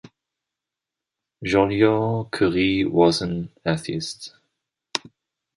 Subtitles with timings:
[1.43, 4.33] Joliot-Curie was an atheist.